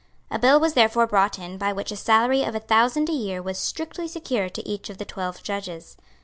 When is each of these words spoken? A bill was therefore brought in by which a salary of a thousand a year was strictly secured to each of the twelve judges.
A 0.31 0.39
bill 0.39 0.59
was 0.59 0.73
therefore 0.73 1.05
brought 1.05 1.37
in 1.37 1.59
by 1.59 1.71
which 1.71 1.91
a 1.91 1.95
salary 1.95 2.41
of 2.41 2.55
a 2.55 2.59
thousand 2.59 3.07
a 3.07 3.11
year 3.13 3.39
was 3.39 3.59
strictly 3.59 4.07
secured 4.07 4.55
to 4.55 4.67
each 4.67 4.89
of 4.89 4.97
the 4.97 5.05
twelve 5.05 5.43
judges. 5.43 5.95